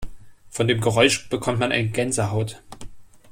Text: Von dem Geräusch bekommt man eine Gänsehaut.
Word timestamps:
Von 0.49 0.67
dem 0.67 0.81
Geräusch 0.81 1.29
bekommt 1.29 1.59
man 1.59 1.71
eine 1.71 1.87
Gänsehaut. 1.91 2.63